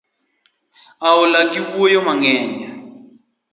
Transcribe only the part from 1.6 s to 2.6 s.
wuoyo mang'eny